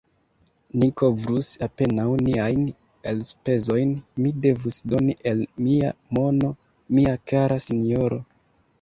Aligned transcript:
Ni 0.83 0.87
kovrus 1.01 1.49
apenaŭ 1.65 2.05
niajn 2.29 2.65
elspezojn; 3.13 3.93
mi 4.25 4.33
devus 4.49 4.83
doni 4.95 5.19
el 5.35 5.47
mia 5.69 5.95
mono, 6.21 6.53
mia 6.93 7.19
kara 7.33 7.65
sinjoro! 7.71 8.25